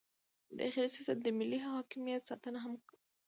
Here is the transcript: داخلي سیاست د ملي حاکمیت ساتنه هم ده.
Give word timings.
داخلي 0.59 0.89
سیاست 0.95 1.17
د 1.23 1.27
ملي 1.39 1.59
حاکمیت 1.67 2.21
ساتنه 2.29 2.59
هم 2.63 2.73
ده. 2.81 2.91